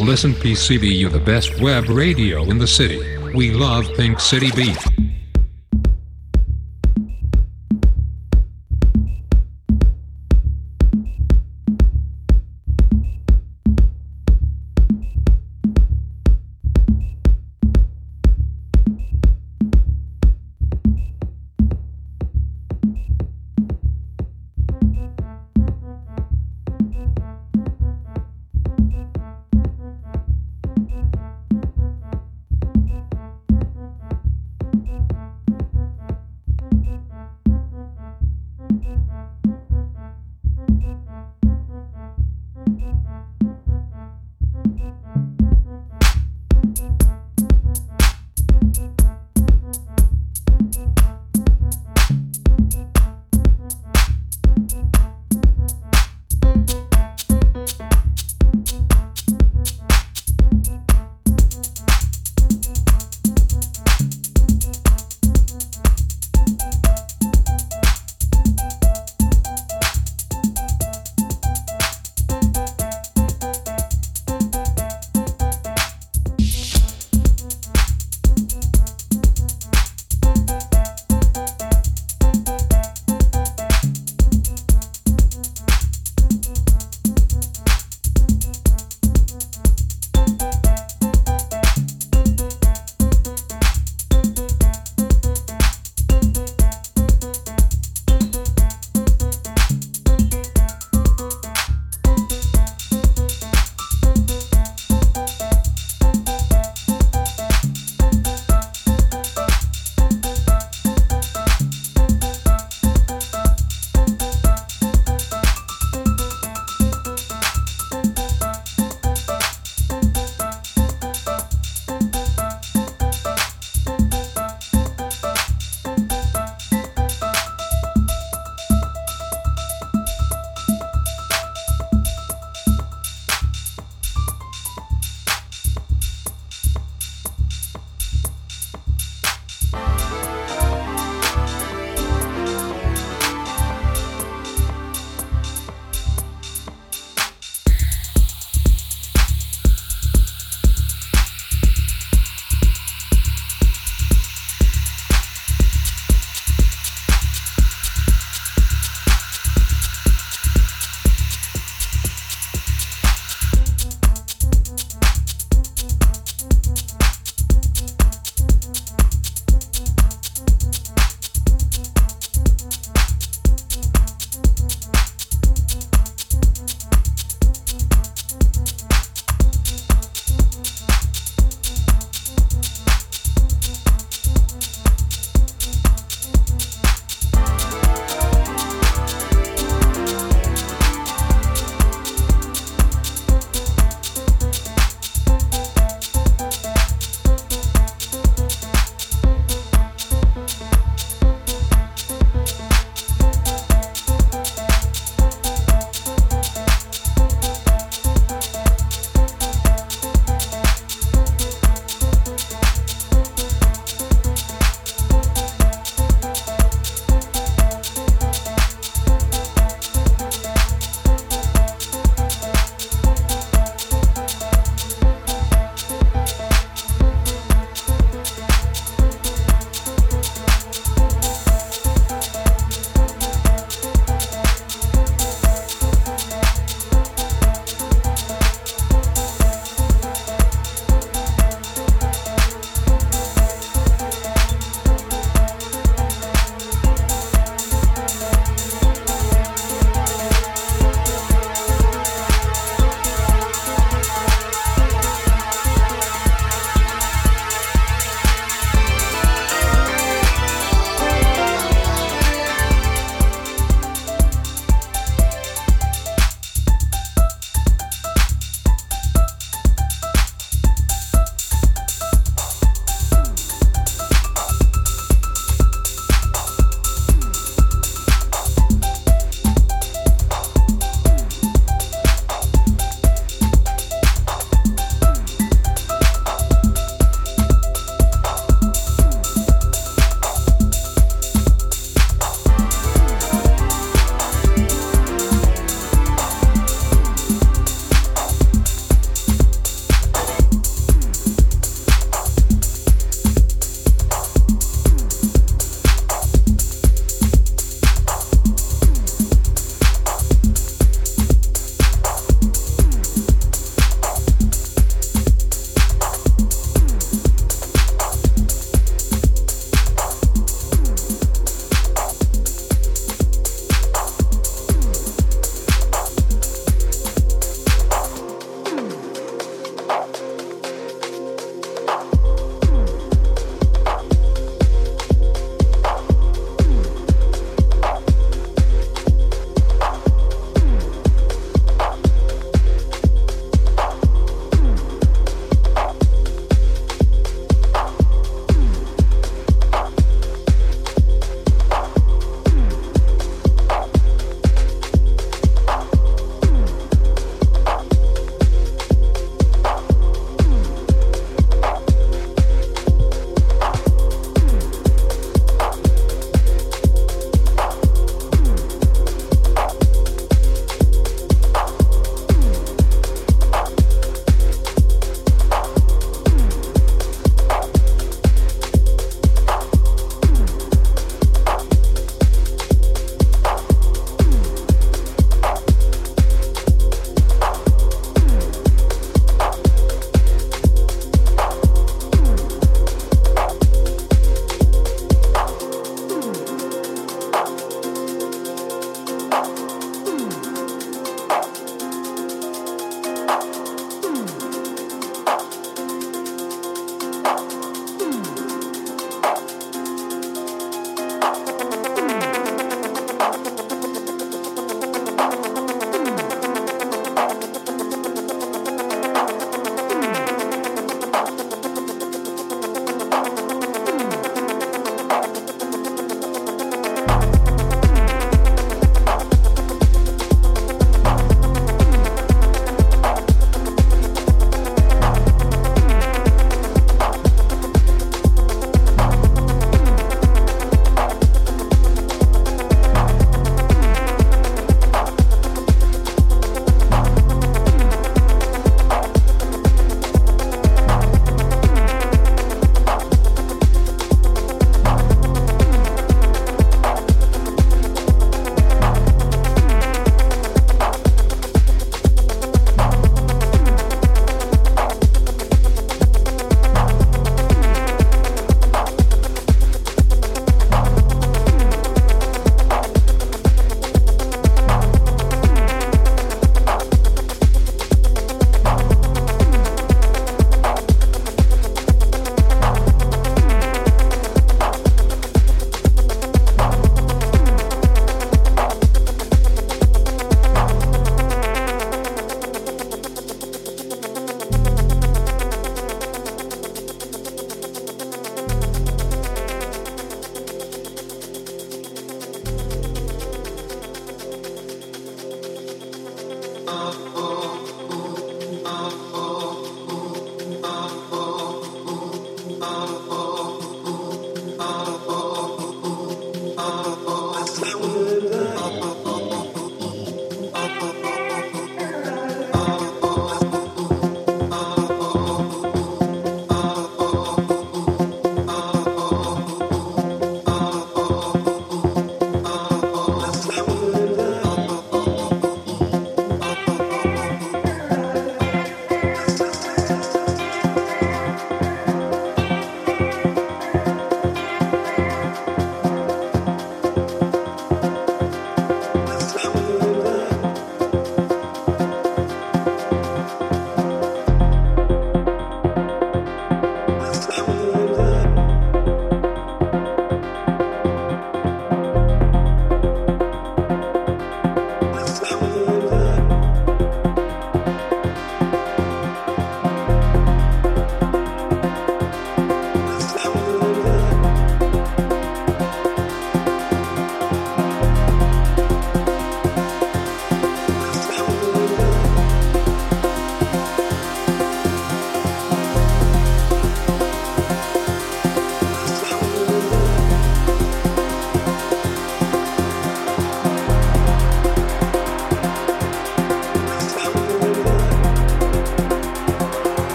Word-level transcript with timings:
Listen 0.00 0.32
PCBU, 0.32 1.12
the 1.12 1.18
best 1.18 1.60
web 1.60 1.90
radio 1.90 2.44
in 2.44 2.56
the 2.56 2.66
city. 2.66 3.18
We 3.34 3.52
love 3.52 3.84
Pink 3.96 4.18
City 4.18 4.50
Beat. 4.56 4.99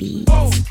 Beats. 0.00 0.70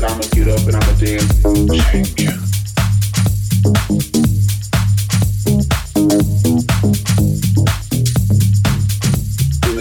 that 0.00 0.10
I'ma 0.10 0.22
get 0.30 0.48
up 0.48 0.66
and 0.66 0.74
I'ma 0.76 0.92
dance 0.98 1.44
and 1.44 1.68
you. 2.18 2.30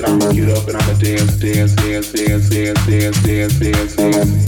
I'ma 0.05 0.31
get 0.31 0.49
up 0.57 0.67
and 0.67 0.77
I'ma 0.77 0.93
dance, 0.99 1.35
dance, 1.37 1.73
dance, 1.75 2.11
dance, 2.11 2.49
dance, 2.49 2.87
dance, 2.87 3.23
dance. 3.57 3.95
dance. 3.95 4.47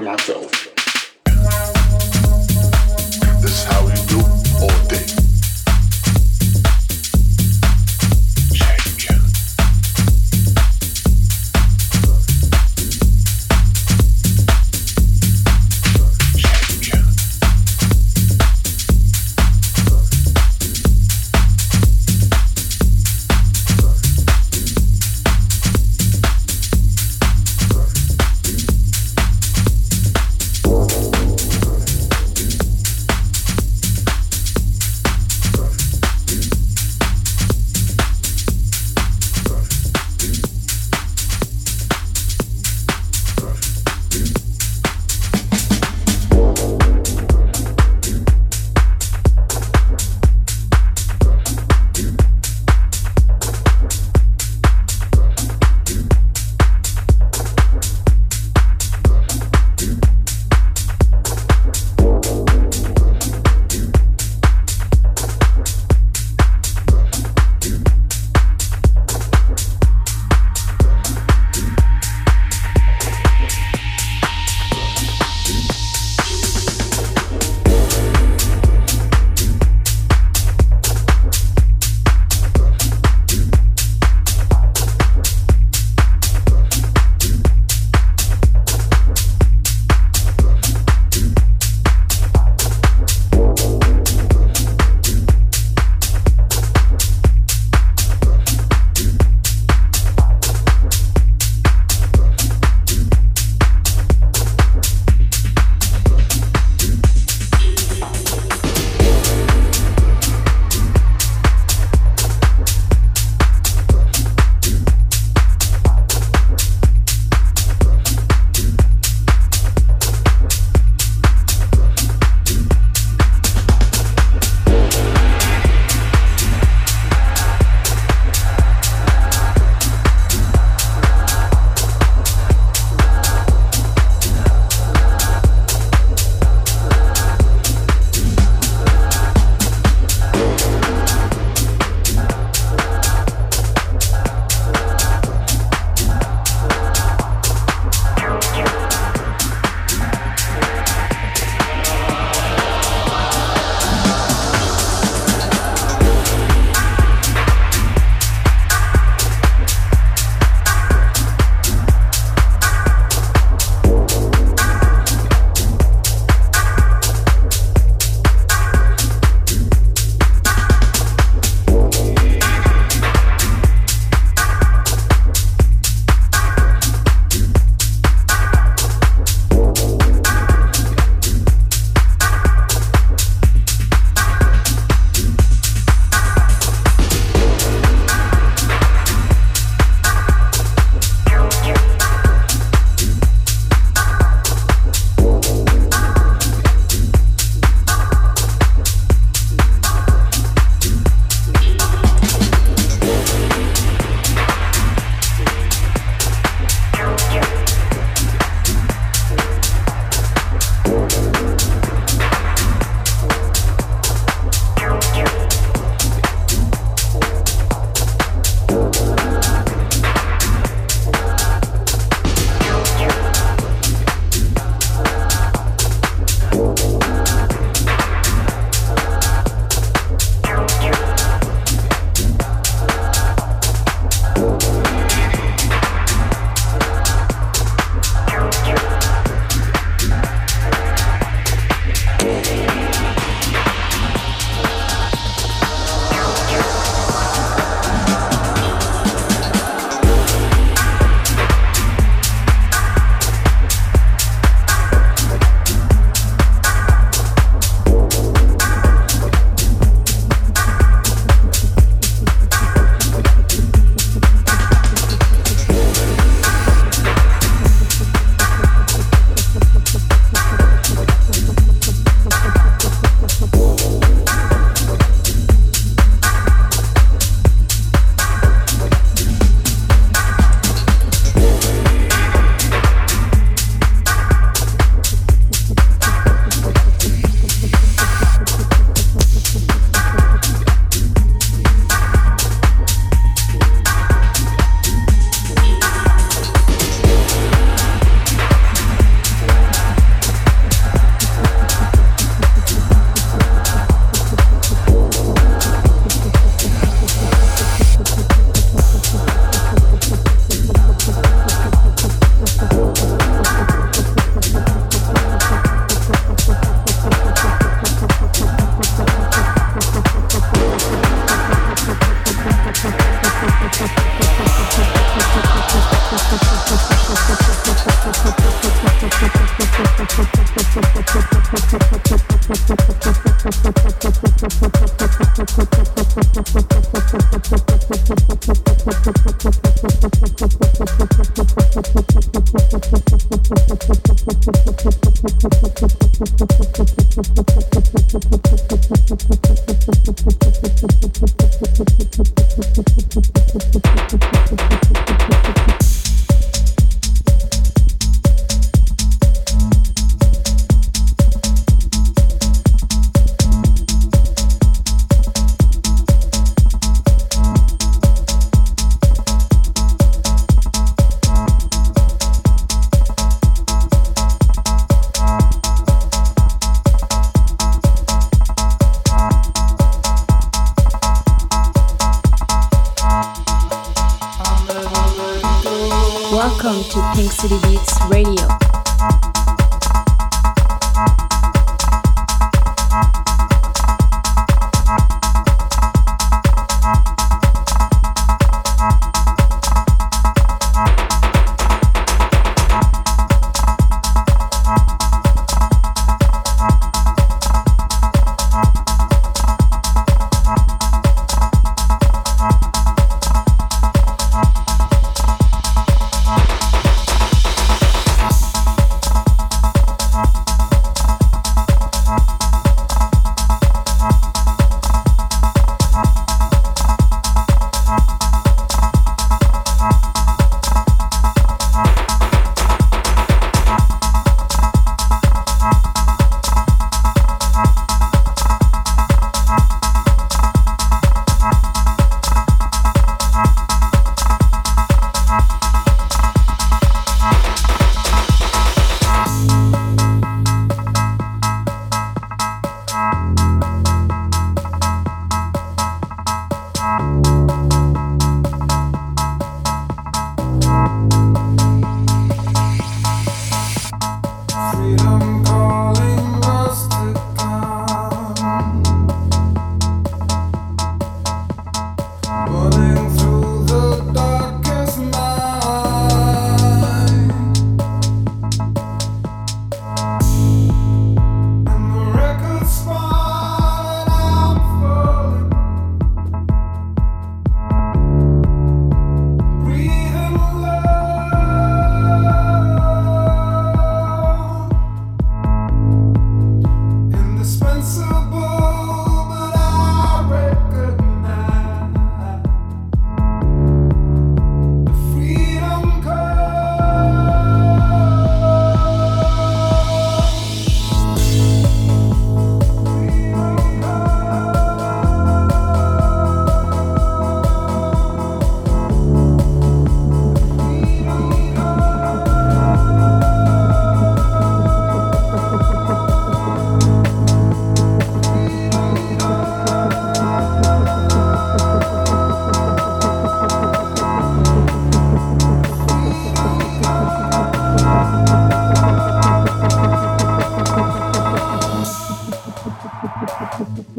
we're. 0.00 0.67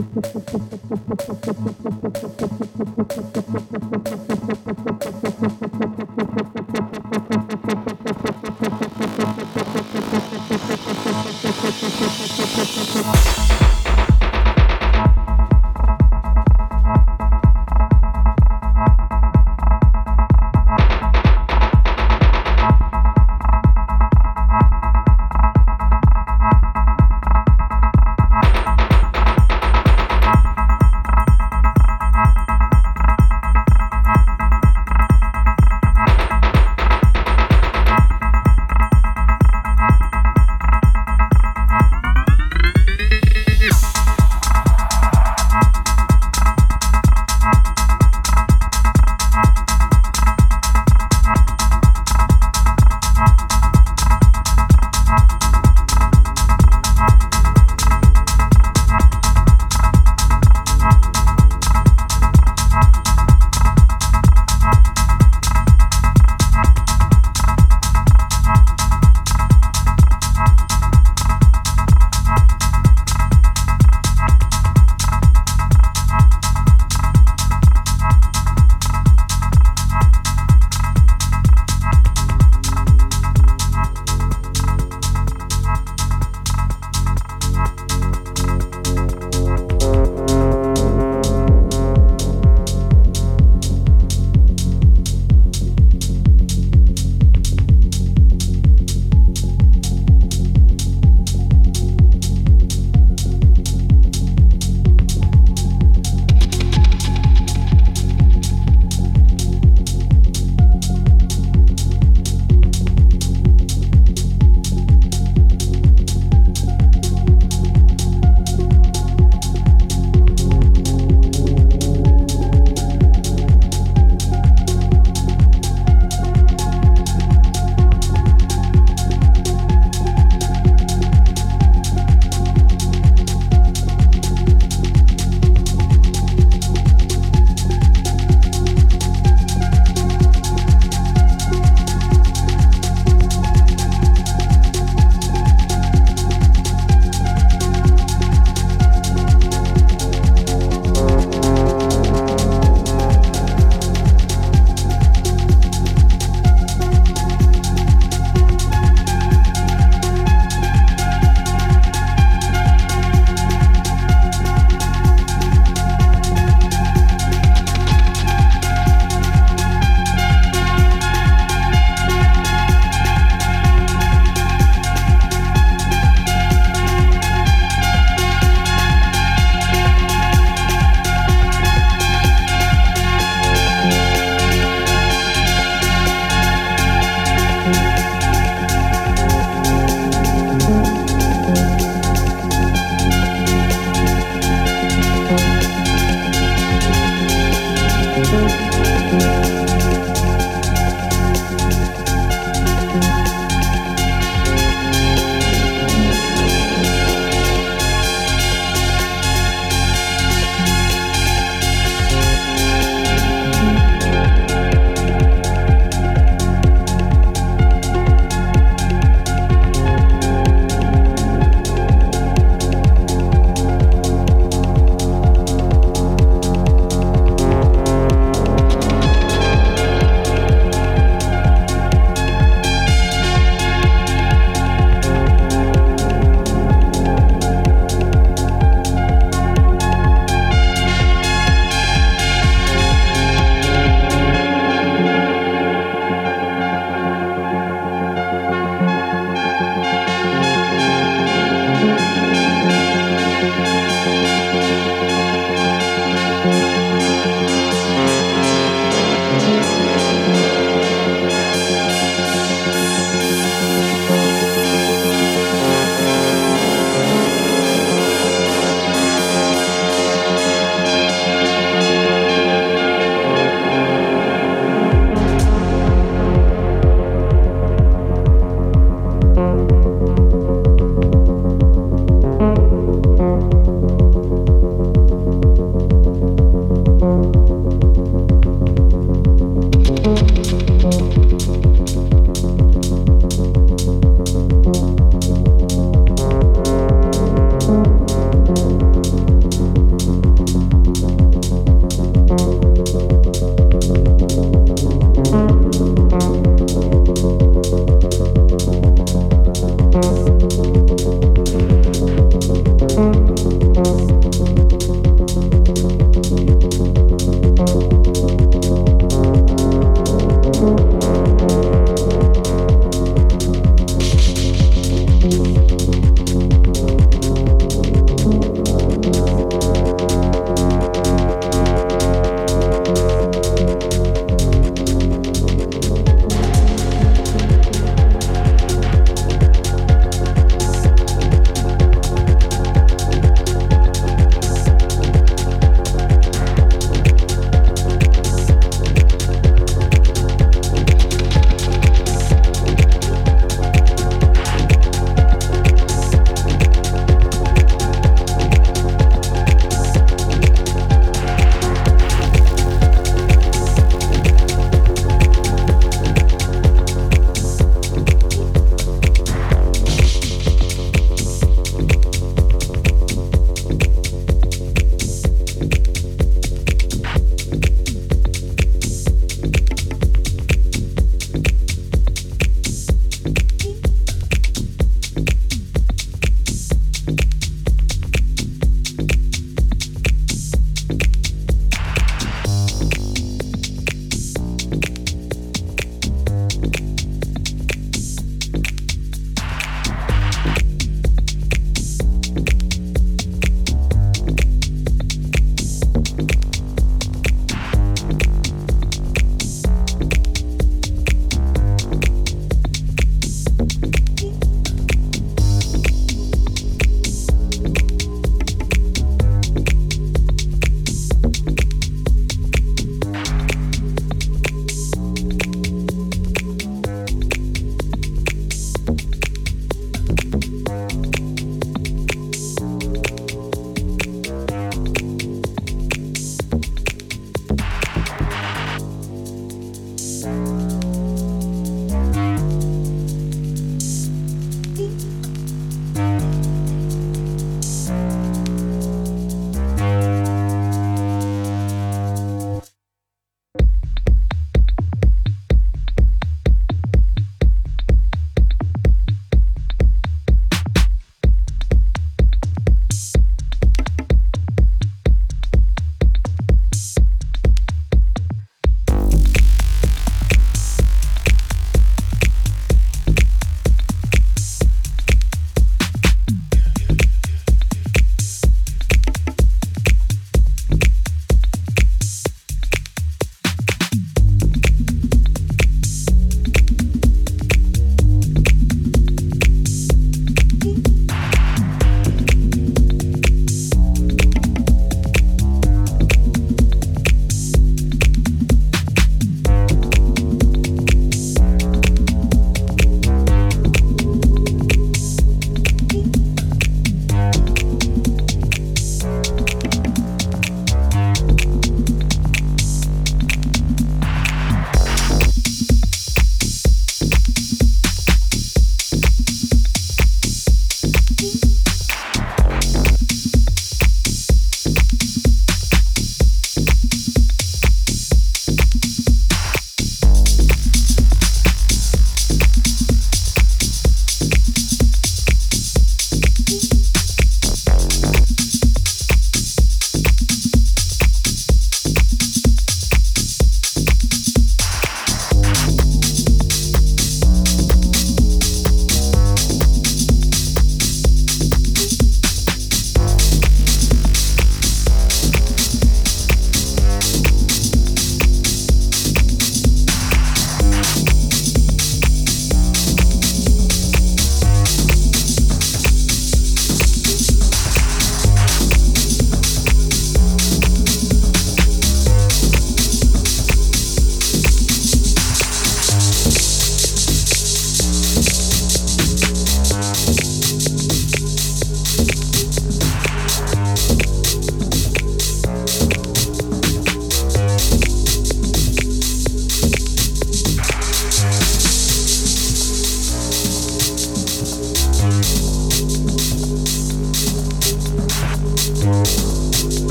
Thank 0.00 0.98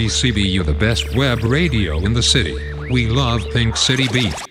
Listen 0.00 0.32
PCBU 0.32 0.64
the 0.64 0.72
best 0.72 1.14
web 1.14 1.42
radio 1.42 1.98
in 1.98 2.14
the 2.14 2.22
city. 2.22 2.56
We 2.90 3.08
love 3.08 3.42
Pink 3.50 3.76
City 3.76 4.08
Beat. 4.08 4.49